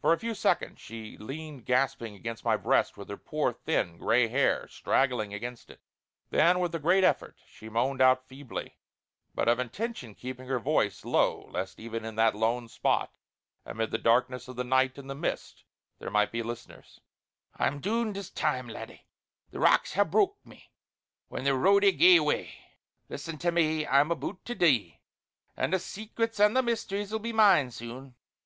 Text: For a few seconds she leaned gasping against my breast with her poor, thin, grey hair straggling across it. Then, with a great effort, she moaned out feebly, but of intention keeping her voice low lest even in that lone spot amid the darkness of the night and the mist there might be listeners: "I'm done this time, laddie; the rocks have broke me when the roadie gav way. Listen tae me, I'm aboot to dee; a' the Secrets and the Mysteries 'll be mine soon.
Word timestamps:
For 0.00 0.14
a 0.14 0.18
few 0.18 0.32
seconds 0.34 0.80
she 0.80 1.18
leaned 1.18 1.66
gasping 1.66 2.14
against 2.14 2.46
my 2.46 2.56
breast 2.56 2.96
with 2.96 3.10
her 3.10 3.18
poor, 3.18 3.52
thin, 3.52 3.98
grey 3.98 4.26
hair 4.26 4.66
straggling 4.68 5.34
across 5.34 5.68
it. 5.68 5.80
Then, 6.30 6.60
with 6.60 6.74
a 6.74 6.78
great 6.78 7.04
effort, 7.04 7.36
she 7.46 7.68
moaned 7.68 8.00
out 8.00 8.26
feebly, 8.26 8.78
but 9.34 9.48
of 9.48 9.58
intention 9.58 10.14
keeping 10.14 10.48
her 10.48 10.58
voice 10.58 11.04
low 11.04 11.46
lest 11.50 11.78
even 11.78 12.06
in 12.06 12.14
that 12.16 12.34
lone 12.34 12.68
spot 12.68 13.12
amid 13.66 13.90
the 13.90 13.98
darkness 13.98 14.48
of 14.48 14.56
the 14.56 14.64
night 14.64 14.96
and 14.96 15.10
the 15.10 15.14
mist 15.14 15.62
there 15.98 16.08
might 16.10 16.32
be 16.32 16.42
listeners: 16.42 17.02
"I'm 17.58 17.80
done 17.80 18.14
this 18.14 18.30
time, 18.30 18.70
laddie; 18.70 19.04
the 19.50 19.60
rocks 19.60 19.92
have 19.92 20.10
broke 20.10 20.38
me 20.42 20.70
when 21.28 21.44
the 21.44 21.50
roadie 21.54 21.92
gav 21.92 22.24
way. 22.24 22.54
Listen 23.10 23.36
tae 23.36 23.50
me, 23.50 23.86
I'm 23.86 24.10
aboot 24.10 24.42
to 24.46 24.54
dee; 24.54 25.00
a' 25.54 25.68
the 25.68 25.78
Secrets 25.78 26.40
and 26.40 26.56
the 26.56 26.62
Mysteries 26.62 27.12
'll 27.12 27.18
be 27.18 27.34
mine 27.34 27.70
soon. 27.70 28.14